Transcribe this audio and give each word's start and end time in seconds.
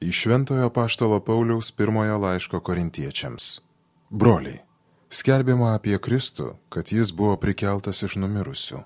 Iš 0.00 0.20
Šventojo 0.22 0.70
Paštalo 0.70 1.20
Pauliaus 1.20 1.72
pirmojo 1.72 2.18
laiško 2.18 2.60
korintiečiams. 2.60 3.60
Broliai, 4.10 4.60
skelbiama 5.10 5.72
apie 5.74 5.96
Kristų, 5.98 6.50
kad 6.68 6.92
jis 6.92 7.14
buvo 7.16 7.36
prikeltas 7.40 8.02
iš 8.04 8.18
numirusių. 8.20 8.82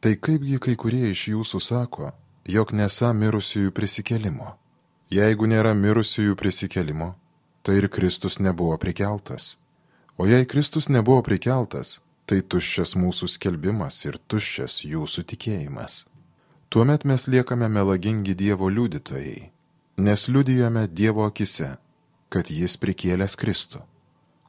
Tai 0.00 0.12
kaipgi 0.16 0.58
kai 0.64 0.76
kurie 0.80 1.10
iš 1.10 1.28
jūsų 1.34 1.60
sako, 1.60 2.10
jog 2.48 2.72
nesa 2.72 3.12
mirusiųjų 3.12 3.74
prisikelimo. 3.76 4.56
Jeigu 5.12 5.46
nėra 5.46 5.74
mirusiųjų 5.76 6.34
prisikelimo, 6.40 7.12
tai 7.62 7.76
ir 7.82 7.88
Kristus 7.92 8.40
nebuvo 8.40 8.78
prikeltas. 8.80 9.58
O 10.16 10.24
jei 10.26 10.48
Kristus 10.48 10.88
nebuvo 10.88 11.20
prikeltas, 11.22 12.00
tai 12.24 12.40
tuščias 12.40 12.96
mūsų 12.96 13.28
skelbimas 13.28 14.00
ir 14.08 14.16
tuščias 14.28 14.80
jūsų 14.88 15.26
tikėjimas. 15.28 16.06
Tuomet 16.72 17.04
mes 17.04 17.28
liekame 17.28 17.68
melagingi 17.68 18.34
Dievo 18.34 18.68
liudytojai, 18.72 19.50
nes 19.96 20.28
liudijame 20.28 20.86
Dievo 20.86 21.24
akise, 21.26 21.76
kad 22.28 22.50
Jis 22.50 22.76
prikėlęs 22.82 23.36
Kristų, 23.38 23.82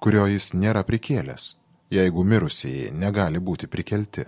kurio 0.02 0.26
Jis 0.30 0.54
nėra 0.58 0.82
prikėlęs, 0.88 1.56
jeigu 1.94 2.24
mirusieji 2.24 2.92
negali 2.92 3.40
būti 3.40 3.70
prikelti. 3.70 4.26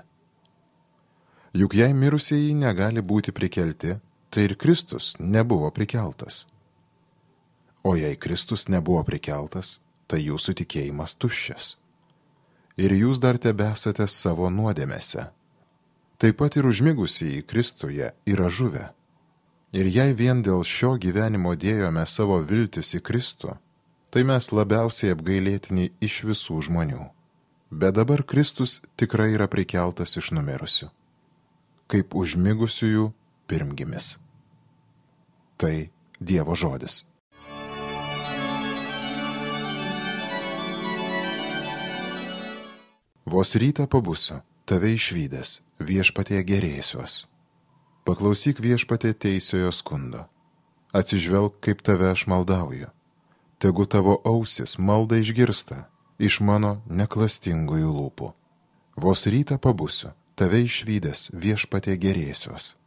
Juk 1.58 1.74
jei 1.74 1.94
mirusieji 1.94 2.54
negali 2.54 3.02
būti 3.02 3.34
prikelti, 3.34 3.96
tai 4.30 4.44
ir 4.46 4.56
Kristus 4.62 5.16
nebuvo 5.20 5.72
prikeltas. 5.72 6.46
O 7.84 7.96
jei 7.96 8.16
Kristus 8.16 8.68
nebuvo 8.70 9.02
prikeltas, 9.08 9.80
tai 10.08 10.22
jūsų 10.22 10.54
tikėjimas 10.62 11.16
tuščias. 11.18 11.78
Ir 12.78 12.94
jūs 12.94 13.18
dar 13.18 13.40
tebesate 13.42 14.06
savo 14.08 14.52
nuodėmėse. 14.54 15.32
Taip 16.18 16.38
pat 16.38 16.58
ir 16.58 16.68
užmigusieji 16.70 17.46
Kristuje 17.48 18.12
yra 18.26 18.50
žuvę. 18.50 18.90
Ir 19.76 19.88
jei 19.92 20.14
vien 20.16 20.40
dėl 20.44 20.64
šio 20.64 20.96
gyvenimo 20.96 21.52
dėjome 21.60 22.06
savo 22.08 22.40
viltis 22.40 22.94
į 22.96 23.02
Kristų, 23.04 23.58
tai 24.10 24.24
mes 24.24 24.48
labiausiai 24.56 25.12
apgailėtini 25.12 25.90
iš 26.00 26.22
visų 26.30 26.62
žmonių. 26.70 27.04
Bet 27.72 27.98
dabar 28.00 28.24
Kristus 28.24 28.80
tikrai 28.96 29.34
yra 29.36 29.50
prikeltas 29.52 30.16
iš 30.16 30.32
numirusių, 30.32 30.88
kaip 31.92 32.16
užmigusiųjų 32.16 33.12
pirmgimis. 33.52 34.16
Tai 35.60 35.90
Dievo 36.18 36.56
žodis. 36.56 37.04
Vos 43.28 43.52
rytą 43.60 43.86
pabusiu, 43.92 44.40
tave 44.66 44.96
išvykęs, 44.96 45.60
viešpatie 45.84 46.40
gerėsiuos. 46.48 47.26
Paklausyk 48.08 48.62
viešpatie 48.64 49.12
teisiojo 49.12 49.72
skundo. 49.76 50.24
Atsižvelg, 50.96 51.60
kaip 51.60 51.84
tave 51.84 52.08
aš 52.14 52.24
maldauju. 52.32 52.88
Tegu 53.60 53.84
tavo 53.86 54.16
ausis 54.24 54.78
malda 54.80 55.20
išgirsta 55.20 55.84
iš 56.16 56.40
mano 56.40 56.78
neklastingųjų 56.88 57.92
lūpų. 57.98 58.32
Vos 58.96 59.28
rytą 59.28 59.60
pabusiu, 59.60 60.14
tave 60.40 60.64
išvykęs, 60.64 61.36
viešpatie 61.36 61.98
gerėsiuos. 62.00 62.78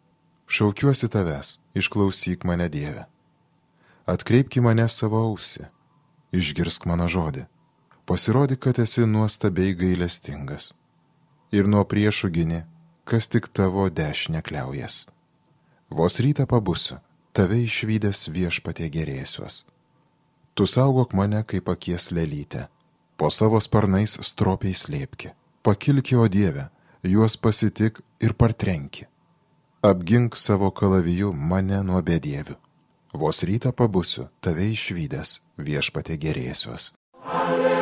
Šaukiuosi 0.50 1.12
tavęs, 1.12 1.58
išklausyk 1.76 2.48
mane 2.48 2.72
Dieve. 2.72 3.04
Atkreipki 4.08 4.64
mane 4.64 4.88
savo 4.88 5.20
ausį, 5.28 5.68
išgirsk 6.34 6.88
mano 6.90 7.06
žodį 7.06 7.46
pasirodyk, 8.10 8.58
kad 8.58 8.78
esi 8.78 9.06
nuostabiai 9.06 9.74
gailestingas. 9.78 10.72
Ir 11.54 11.68
nuo 11.70 11.84
priešų 11.86 12.30
gini, 12.34 12.56
kas 13.10 13.26
tik 13.26 13.48
tavo 13.48 13.88
dešinę 13.90 14.42
kliaujas. 14.42 15.08
Vos 15.90 16.20
rytą 16.22 16.46
pabusiu, 16.46 17.00
tave 17.34 17.58
išvykęs 17.66 18.28
viešpatie 18.30 18.86
gerėsiuos. 18.94 19.64
Tu 20.54 20.66
saugok 20.66 21.14
mane 21.18 21.42
kaip 21.42 21.68
akies 21.74 22.10
lelytę, 22.14 22.68
po 23.18 23.30
savo 23.30 23.58
sparnais 23.60 24.14
stropiai 24.30 24.74
slėpki, 24.78 25.32
pakilki, 25.66 26.14
o 26.14 26.28
Dieve, 26.30 26.68
juos 27.02 27.34
pasitik 27.36 27.98
ir 28.22 28.36
partrenki. 28.38 29.08
Apgink 29.82 30.36
savo 30.36 30.70
kalaviju 30.70 31.32
mane 31.34 31.82
nuo 31.82 32.02
bedievių. 32.06 32.54
Vos 33.18 33.42
rytą 33.42 33.74
pabusiu, 33.74 34.28
tave 34.40 34.70
išvykęs 34.70 35.40
viešpatie 35.58 36.20
gerėsiuos. 36.20 36.92
Alleluja. 37.26 37.79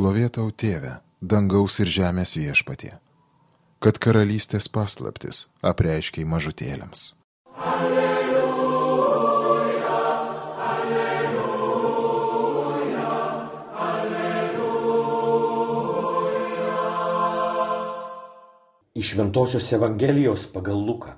Šlovėtau 0.00 0.48
tėve, 0.48 1.04
dangaus 1.20 1.74
ir 1.82 1.88
žemės 1.92 2.30
viešpatie, 2.40 2.94
kad 3.84 3.98
karalystės 4.00 4.64
paslaptis 4.72 5.42
apreiškiai 5.60 6.24
mažutėliams. 6.24 7.02
Alleluja, 7.52 8.40
alleluja, 10.70 11.20
alleluja. 13.90 15.04
Iš 19.04 19.14
Ventosios 19.20 19.68
Evangelijos 19.76 20.48
pagal 20.56 20.80
Luką. 20.80 21.12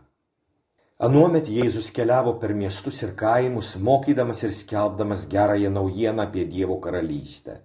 Anuomet 0.98 1.46
Jėzus 1.46 1.94
keliavo 1.94 2.34
per 2.42 2.50
miestus 2.50 3.06
ir 3.06 3.14
kaimus, 3.14 3.76
mokydamas 3.78 4.42
ir 4.42 4.50
skelbdamas 4.50 5.30
gerąją 5.30 5.70
naujieną 5.70 6.26
apie 6.26 6.50
Dievo 6.50 6.82
karalystę 6.82 7.62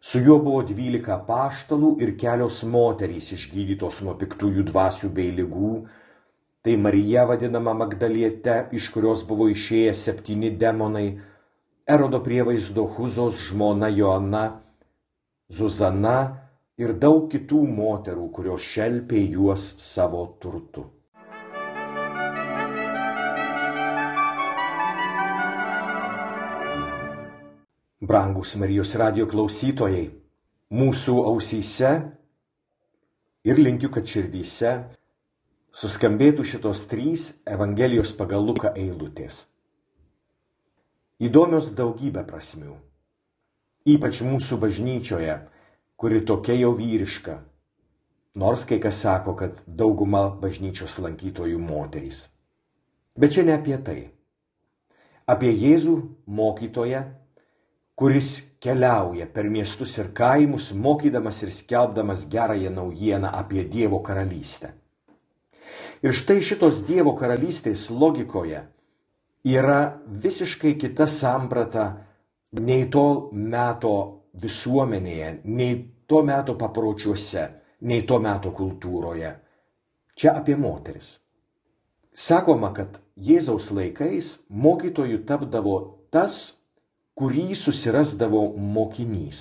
Su 0.00 0.20
juo 0.22 0.38
buvo 0.38 0.60
dvylika 0.62 1.16
paštalų 1.26 1.96
ir 2.04 2.12
kelios 2.20 2.60
moterys 2.62 3.32
išgydytos 3.34 3.98
nuo 4.06 4.14
piktųjų 4.20 4.68
dvasių 4.68 5.10
bei 5.14 5.32
lygų. 5.34 5.72
Tai 6.62 6.74
Marija 6.84 7.24
vadinama 7.26 7.74
Magdaliete, 7.74 8.68
iš 8.78 8.90
kurios 8.94 9.24
buvo 9.26 9.48
išėję 9.50 9.94
septyni 9.94 10.52
demonai, 10.60 11.08
Erodo 11.88 12.20
prievaizdo 12.20 12.84
Huzos 12.94 13.40
žmona 13.48 13.88
Joana, 13.88 14.44
Zuzana 15.48 16.18
ir 16.78 16.92
daug 16.92 17.30
kitų 17.32 17.62
moterų, 17.66 18.28
kurios 18.36 18.66
šelpė 18.74 19.22
juos 19.32 19.70
savo 19.82 20.26
turtu. 20.42 20.84
Brangus 27.98 28.52
Marijos 28.54 28.92
radio 28.94 29.24
klausytojai, 29.26 30.04
mūsų 30.70 31.16
ausyse 31.32 31.88
ir 33.42 33.58
linkiu, 33.58 33.90
kad 33.90 34.06
širdyse 34.06 34.70
suskambėtų 35.74 36.46
šitos 36.46 36.84
trys 36.86 37.26
Evangelijos 37.42 38.14
pagal 38.14 38.46
Luką 38.46 38.70
eilutės. 38.78 39.48
Įdomios 41.18 41.74
daugybė 41.74 42.22
prasmių, 42.22 42.78
ypač 43.90 44.22
mūsų 44.22 44.62
bažnyčioje, 44.62 45.40
kuri 45.98 46.22
tokia 46.22 46.54
jau 46.54 46.76
vyriška, 46.78 47.40
nors 48.38 48.62
kai 48.62 48.78
kas 48.78 49.02
sako, 49.02 49.34
kad 49.34 49.58
dauguma 49.66 50.28
bažnyčios 50.30 51.02
lankytojų 51.02 51.58
moterys. 51.58 52.28
Bet 53.18 53.34
čia 53.34 53.42
ne 53.42 53.58
apie 53.58 53.82
tai. 53.82 54.02
Apie 55.26 55.50
Jėzų 55.50 55.98
mokytoją 56.30 57.08
kuris 57.98 58.54
keliauja 58.62 59.26
per 59.26 59.48
miestus 59.50 59.96
ir 59.98 60.12
kaimus, 60.14 60.70
mokydamas 60.72 61.42
ir 61.42 61.50
skelbdamas 61.50 62.28
gerąją 62.30 62.70
naujieną 62.70 63.28
apie 63.34 63.64
Dievo 63.64 63.98
karalystę. 64.06 64.70
Ir 66.02 66.14
štai 66.14 66.38
šitos 66.38 66.84
Dievo 66.86 67.16
karalystės 67.18 67.88
logikoje 67.90 68.60
yra 69.44 69.80
visiškai 70.06 70.76
kita 70.78 71.08
samprata 71.10 71.88
nei 72.52 72.86
to 72.86 73.30
meto 73.32 73.94
visuomenėje, 74.38 75.40
nei 75.44 75.74
to 76.06 76.22
meto 76.22 76.54
papročiuose, 76.54 77.48
nei 77.82 78.06
to 78.06 78.20
meto 78.22 78.54
kultūroje. 78.54 79.32
Čia 80.14 80.36
apie 80.38 80.54
moteris. 80.54 81.16
Sakoma, 82.14 82.70
kad 82.74 83.00
Jėzaus 83.18 83.72
laikais 83.74 84.36
mokytojų 84.50 85.24
tapdavo 85.26 85.76
tas, 86.14 86.57
kurį 87.18 87.56
susirasdavo 87.58 88.40
mokinys. 88.74 89.38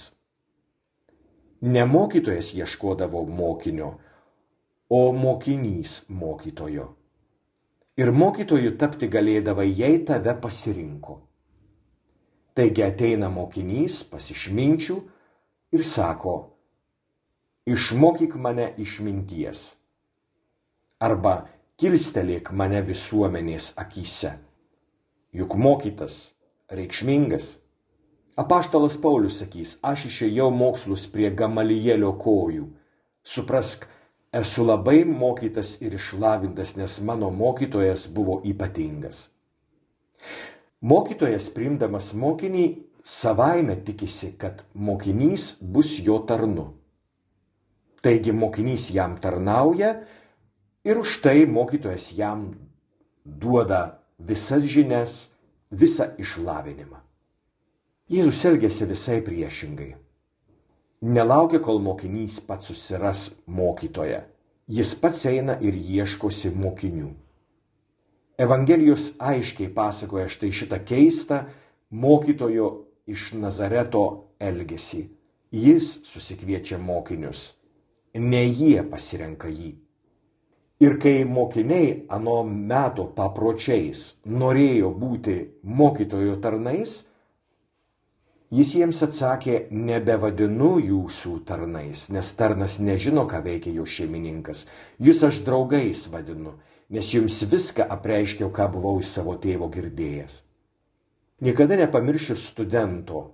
Ne 1.61 1.83
mokytojas 1.85 2.55
ieškodavo 2.57 3.21
mokinio, 3.29 3.89
o 4.89 5.01
mokinys 5.13 5.99
mokytojo. 6.09 6.87
Ir 8.01 8.11
mokytoju 8.13 8.71
tapti 8.81 9.09
galėdavai, 9.13 9.67
jei 9.77 9.99
tave 10.09 10.33
pasirinko. 10.41 11.19
Taigi 12.57 12.81
ateina 12.85 13.29
mokinys 13.29 13.99
pasišminčių 14.09 14.97
ir 15.77 15.85
sako, 15.85 16.35
išmokyk 17.69 18.39
mane 18.41 18.71
išminties. 18.81 19.61
Arba 20.97 21.35
kilstelėk 21.77 22.49
mane 22.57 22.81
visuomenės 22.89 23.75
akise. 23.77 24.33
Juk 25.29 25.53
mokytas 25.61 26.19
reikšmingas 26.73 27.53
Apaštalas 28.37 28.99
Paulius 29.01 29.39
sakys, 29.41 29.69
aš 29.81 30.03
išėjau 30.11 30.51
mokslus 30.53 31.07
prie 31.09 31.31
Gamalijėlio 31.33 32.11
kojų. 32.21 32.67
Suprask, 33.25 33.87
esu 34.29 34.61
labai 34.61 34.99
mokytas 35.09 35.71
ir 35.81 35.95
išlavintas, 35.97 36.75
nes 36.77 36.99
mano 37.01 37.31
mokytojas 37.33 38.05
buvo 38.13 38.35
ypatingas. 38.45 39.31
Mokytojas 40.85 41.47
priimdamas 41.55 42.11
mokinį 42.13 42.67
savaime 43.01 43.79
tikisi, 43.87 44.35
kad 44.37 44.61
mokinys 44.75 45.55
bus 45.57 45.95
jo 46.05 46.19
tarnu. 46.29 46.67
Taigi 48.05 48.37
mokinys 48.37 48.91
jam 48.93 49.17
tarnauja 49.17 49.95
ir 50.85 51.01
už 51.01 51.17
tai 51.25 51.49
mokytojas 51.49 52.11
jam 52.13 52.51
duoda 53.25 53.97
visas 54.21 54.69
žinias, 54.69 55.19
visą 55.73 56.11
išlavinimą. 56.21 57.06
Jėzus 58.07 58.45
elgėsi 58.47 58.85
visai 58.87 59.17
priešingai. 59.19 59.89
Nelaukia, 61.03 61.59
kol 61.59 61.81
mokinys 61.83 62.37
pats 62.39 62.69
susiras 62.69 63.23
mokytoją. 63.51 64.21
Jis 64.71 64.93
pats 65.01 65.25
eina 65.27 65.57
ir 65.59 65.75
ieškosi 65.75 66.53
mokinių. 66.55 67.09
Evangelijos 68.39 69.09
aiškiai 69.19 69.67
pasakoja 69.75 70.29
štai 70.31 70.53
šitą 70.55 70.79
keistą 70.87 71.41
mokytojo 71.91 72.69
iš 73.11 73.33
Nazareto 73.41 74.05
elgesį. 74.39 75.03
Jis 75.51 75.91
susikviečia 76.07 76.79
mokinius, 76.79 77.57
ne 78.15 78.45
jie 78.45 78.87
pasirenka 78.87 79.51
jį. 79.51 79.73
Ir 80.79 80.95
kai 81.03 81.27
mokiniai 81.27 82.05
ano 82.07 82.39
meto 82.47 83.09
papročiais 83.19 84.13
norėjo 84.23 84.95
būti 84.95 85.37
mokytojo 85.63 86.39
tarnais, 86.39 87.01
Jis 88.47 88.69
jiems 88.77 89.01
atsakė, 89.03 89.65
nebevadinu 89.75 90.77
jūsų 90.79 91.33
tarnais, 91.49 92.05
nes 92.15 92.29
tarnas 92.39 92.77
nežino, 92.79 93.25
ką 93.27 93.41
veikia 93.43 93.73
jo 93.75 93.83
šeimininkas. 93.83 94.61
Jūs 95.03 95.25
aš 95.27 95.41
draugais 95.43 96.05
vadinu, 96.13 96.53
nes 96.87 97.09
jums 97.11 97.41
viską 97.43 97.83
apreiškiau, 97.91 98.47
ką 98.55 98.69
buvau 98.71 99.01
iš 99.01 99.11
savo 99.17 99.35
tėvo 99.43 99.67
girdėjęs. 99.73 100.37
Niekada 101.43 101.75
nepamiršiu 101.81 102.37
studento, 102.39 103.25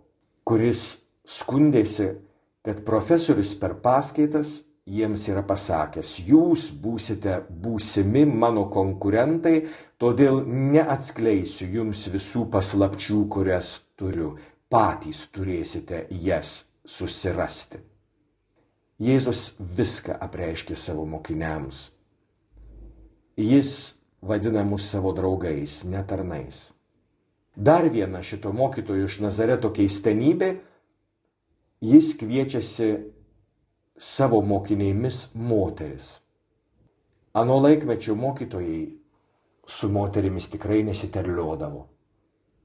kuris 0.49 1.03
skundėsi, 1.29 2.15
kad 2.65 2.81
profesorius 2.87 3.53
per 3.53 3.75
paskaitas 3.85 4.63
jiems 4.89 5.27
yra 5.29 5.43
pasakęs, 5.45 6.15
jūs 6.25 6.71
būsite 6.73 7.37
būsimi 7.63 8.25
mano 8.25 8.65
konkurentai, 8.73 9.67
todėl 10.01 10.41
neatskleisiu 10.47 11.69
jums 11.77 12.07
visų 12.09 12.47
paslapčių, 12.51 13.21
kurias 13.29 13.77
turiu 13.95 14.33
patys 14.73 15.27
turėsite 15.29 16.07
jas 16.17 16.63
susirasti. 16.89 17.77
Jėzus 18.97 19.51
viską 19.59 20.15
apreiškė 20.25 20.73
savo 20.73 21.03
mokiniams. 21.05 21.91
Jis 23.37 23.73
vadina 24.25 24.63
mus 24.65 24.87
savo 24.89 25.11
draugais, 25.13 25.83
netarnais. 25.85 26.71
Dar 27.53 27.85
viena 27.93 28.23
šito 28.25 28.49
mokytojo 28.49 29.05
iš 29.05 29.19
Nazareto 29.21 29.69
keistenybė- 29.69 30.49
jis 31.93 32.15
kviečiasi 32.17 32.89
savo 33.93 34.41
mokinėmis 34.41 35.27
moteris. 35.35 36.19
Ano 37.33 37.61
laikmečio 37.61 38.15
mokytojai 38.15 38.97
su 39.67 39.89
moterimis 39.89 40.49
tikrai 40.49 40.81
nesiterliodavo. 40.83 41.92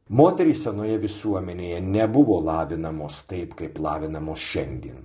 Moterys 0.08 0.62
senoje 0.64 0.96
visuomenėje 1.02 1.82
nebuvo 1.84 2.38
lavinamos 2.40 3.20
taip, 3.28 3.52
kaip 3.58 3.76
lavinamos 3.76 4.40
šiandien. 4.40 5.02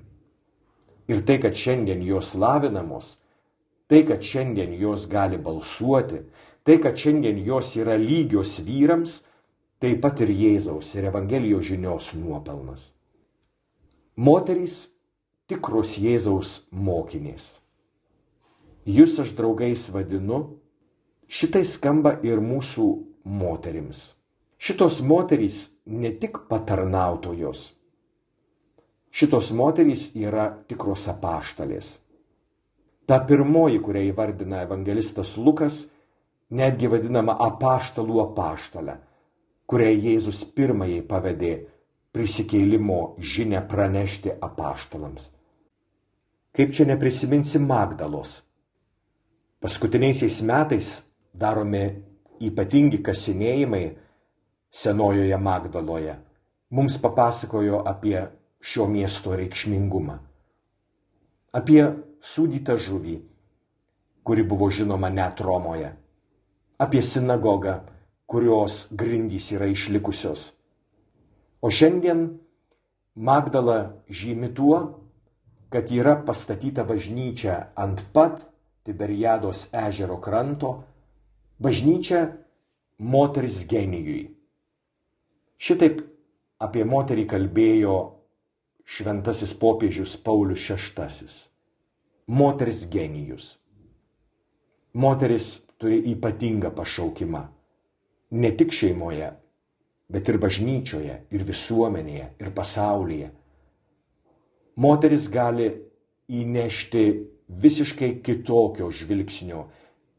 Ir 1.12 1.26
tai, 1.28 1.42
kad 1.44 1.58
šiandien 1.60 2.00
jos 2.08 2.30
lavinamos, 2.40 3.18
tai, 3.92 4.06
kad 4.08 4.24
šiandien 4.24 4.72
jos 4.80 5.10
gali 5.12 5.38
balsuoti, 5.38 6.22
tai, 6.64 6.78
kad 6.80 6.96
šiandien 6.96 7.42
jos 7.44 7.74
yra 7.76 7.98
lygios 8.00 8.56
vyrams, 8.64 9.20
taip 9.84 10.00
pat 10.06 10.24
ir 10.24 10.32
Jėzaus 10.32 10.94
ir 10.96 11.10
Evangelijos 11.12 11.68
žinios 11.68 12.14
nuopelnas. 12.16 12.94
Moterys 14.16 14.88
tikros 15.52 15.98
Jėzaus 16.00 16.62
mokinės. 16.72 17.58
Jūs 18.88 19.20
aš 19.20 19.36
draugais 19.36 19.90
vadinu, 19.92 20.62
šitai 21.28 21.68
skamba 21.68 22.22
ir 22.24 22.40
mūsų 22.40 22.88
moterims. 23.28 24.14
Šitos 24.64 25.02
moterys 25.04 25.58
ne 25.86 26.14
tik 26.16 26.38
patarnautojos, 26.48 27.64
šitos 29.12 29.50
moterys 29.52 30.06
yra 30.16 30.46
tikros 30.70 31.10
apaštalės. 31.12 31.98
Ta 33.04 33.18
pirmoji, 33.28 33.82
kurią 33.84 34.06
įvardina 34.14 34.62
evangelistas 34.64 35.34
Lukas, 35.36 35.82
netgi 36.56 36.88
vadinama 36.88 37.36
apaštalų 37.44 38.22
apaštalė, 38.24 38.96
kuriai 39.68 39.98
Jėzus 40.00 40.46
pirmajai 40.56 41.02
pavedė 41.10 41.52
prisikėlimo 42.16 43.18
žinę 43.20 43.66
pranešti 43.68 44.32
apaštalams. 44.48 45.28
Kaip 46.56 46.72
čia 46.72 46.88
neprisiminsi 46.88 47.60
Magdalos. 47.60 48.38
Paskutiniaisiais 49.60 50.40
metais 50.48 50.94
daromi 51.36 51.84
ypatingi 52.48 53.02
kasinėjimai 53.04 53.84
senojoje 54.74 55.38
Magdaloje, 55.38 56.16
mums 56.70 56.98
papasakojo 56.98 57.84
apie 57.86 58.26
šio 58.64 58.88
miesto 58.90 59.36
reikšmingumą. 59.38 60.18
Apie 61.54 61.84
sūdytą 62.24 62.80
žuvį, 62.82 63.18
kuri 64.26 64.44
buvo 64.48 64.72
žinoma 64.74 65.12
net 65.14 65.44
Romoje. 65.46 65.92
Apie 66.82 67.04
sinagogą, 67.06 67.84
kurios 68.26 68.88
grindys 68.90 69.52
yra 69.54 69.70
išlikusios. 69.70 70.54
O 71.62 71.70
šiandien 71.70 72.40
Magdala 73.14 74.02
žymi 74.10 74.50
tuo, 74.58 74.80
kad 75.70 75.92
yra 75.94 76.16
pastatyta 76.26 76.82
bažnyčia 76.82 77.70
ant 77.78 78.02
pat 78.14 78.48
Tiberiados 78.84 79.68
ežero 79.70 80.18
kranto, 80.20 80.82
bažnyčia 81.62 82.26
moters 82.98 83.62
genijui. 83.70 84.34
Šitaip 85.64 86.02
apie 86.66 86.84
moterį 86.84 87.24
kalbėjo 87.32 87.94
šventasis 88.84 89.54
popiežius 89.62 90.18
Paulius 90.20 90.66
VI. 90.68 91.30
Moters 92.28 92.82
genijus. 92.92 93.46
Moteris 95.00 95.48
turi 95.80 96.02
ypatingą 96.12 96.74
pašaukimą. 96.76 97.46
Ne 98.44 98.52
tik 98.60 98.76
šeimoje, 98.76 99.32
bet 100.12 100.34
ir 100.34 100.42
bažnyčioje, 100.44 101.18
ir 101.32 101.48
visuomenėje, 101.48 102.28
ir 102.44 102.52
pasaulyje. 102.60 103.32
Moteris 104.84 105.32
gali 105.32 105.72
įnešti 106.28 107.10
visiškai 107.64 108.18
kitokio 108.26 108.92
žvilgsnio 108.92 109.70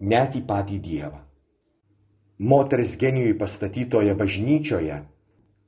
net 0.01 0.41
į 0.41 0.47
patį 0.49 0.85
Dievą. 0.89 1.27
Moters 2.39 2.97
genijui 2.97 3.37
pastatytoje 3.37 4.17
bažnyčioje 4.17 5.05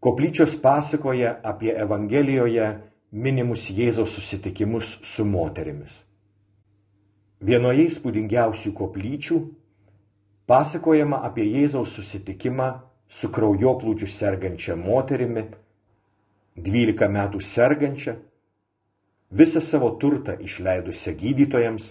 Koplyčios 0.00 0.56
pasakoja 0.62 1.38
apie 1.42 1.72
Evangelijoje 1.72 2.66
minimus 3.12 3.70
Jėzaus 3.70 4.12
susitikimus 4.12 4.98
su 5.02 5.24
moterimis. 5.24 6.04
Vienoje 7.40 7.86
įspūdingiausių 7.88 8.72
koplyčių 8.76 9.38
pasakojama 10.48 11.20
apie 11.26 11.46
Jėzaus 11.48 11.96
susitikimą 11.96 12.68
su 13.08 13.30
kraujoplūdžiu 13.32 14.08
sergančia 14.10 14.76
moterimi, 14.76 15.46
12 16.56 17.08
metų 17.12 17.40
sergančia, 17.44 18.16
visą 19.30 19.60
savo 19.60 19.90
turtą 20.00 20.36
išleidusią 20.40 21.12
gydytojams 21.20 21.90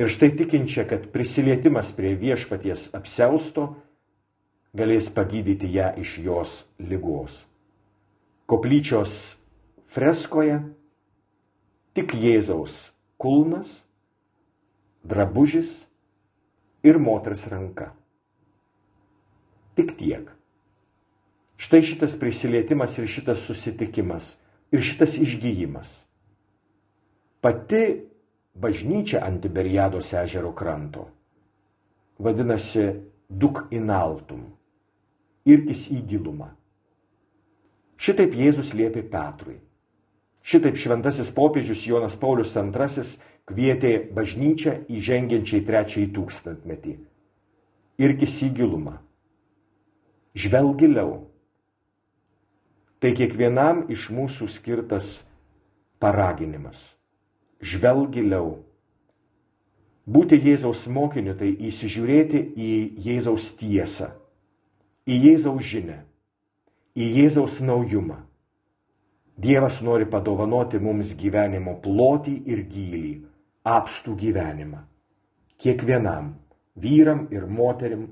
ir 0.00 0.10
štai 0.10 0.32
tikinčia, 0.36 0.86
kad 0.88 1.10
prisilietimas 1.14 1.92
prie 1.94 2.16
viešpaties 2.18 2.90
apseusto 2.96 3.74
galės 4.76 5.10
pagydyti 5.14 5.70
ją 5.74 5.90
iš 6.00 6.18
jos 6.24 6.54
lygos. 6.78 7.44
Koplyčios 8.50 9.14
freskoje 9.90 10.58
tik 11.94 12.14
Jėzaus 12.14 12.92
kulnas, 13.20 13.84
drabužis 15.02 15.88
ir 16.86 16.98
moters 16.98 17.46
ranka. 17.50 17.90
Tik 19.74 19.94
tiek. 19.98 20.30
Štai 21.60 21.82
šitas 21.84 22.16
prisilietimas 22.18 22.96
ir 22.98 23.08
šitas 23.10 23.42
susitikimas 23.44 24.34
ir 24.72 24.82
šitas 24.84 25.18
išgyjimas. 25.20 25.92
Pati 27.40 27.84
bažnyčia 28.54 29.22
ant 29.24 29.42
Tiberiados 29.44 30.12
ežero 30.16 30.52
kranto 30.56 31.08
vadinasi 32.20 33.00
Duk 33.28 33.66
in 33.70 33.90
altum 33.90 34.59
irkis 35.48 35.88
į 35.92 36.02
gilumą. 36.10 36.50
Šitaip 38.00 38.32
Jėzus 38.36 38.72
liepė 38.76 39.04
Petrui. 39.12 39.58
Šitaip 40.40 40.78
šventasis 40.80 41.28
popiežius 41.36 41.84
Jonas 41.84 42.16
Paulius 42.16 42.54
II 42.56 43.04
kvietė 43.50 43.92
bažnyčią 44.16 44.86
įžengiančiai 44.88 45.64
trečiai 45.66 46.08
tūkstantmetį. 46.14 46.94
Irkis 48.00 48.38
į 48.46 48.52
gilumą. 48.56 48.96
Žvelg 50.32 50.78
giliau. 50.80 51.26
Tai 53.00 53.10
kiekvienam 53.16 53.86
iš 53.92 54.08
mūsų 54.14 54.48
skirtas 54.48 55.26
paraginimas. 56.00 56.94
Žvelg 57.60 58.14
giliau. 58.16 58.60
Būti 60.08 60.38
Jėzaus 60.40 60.86
mokiniu 60.88 61.34
tai 61.36 61.50
įsižiūrėti 61.68 62.40
į 62.56 62.72
Jėzaus 63.04 63.50
tiesą, 63.60 64.08
į 65.10 65.20
Jėzaus 65.26 65.66
žinę, 65.66 66.00
į 66.94 67.06
Jėzaus 67.18 67.58
naujumą 67.66 68.20
Dievas 69.40 69.80
nori 69.80 70.04
padovanoti 70.04 70.76
mums 70.84 71.14
gyvenimo 71.16 71.78
plotį 71.80 72.34
ir 72.52 72.60
gylį, 72.68 73.12
apstų 73.64 74.16
gyvenimą. 74.20 74.82
Kiekvienam, 75.60 76.34
vyram 76.76 77.22
ir 77.32 77.46
moterim, 77.48 78.02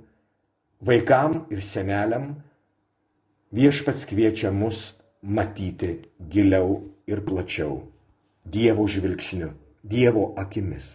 vaikam 0.80 1.42
ir 1.52 1.60
seneliam, 1.60 2.30
viešpats 3.52 4.06
kviečia 4.08 4.54
mus 4.56 4.94
matyti 5.20 5.98
giliau 6.32 6.80
ir 7.04 7.20
plačiau, 7.28 7.82
Dievo 8.48 8.88
žvilgsniu, 8.88 9.50
Dievo 9.84 10.32
akimis. 10.40 10.94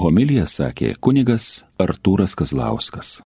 Homilija 0.00 0.44
sakė 0.50 0.94
kunigas 1.00 1.64
Artūras 1.80 2.36
Kazlauskas. 2.36 3.20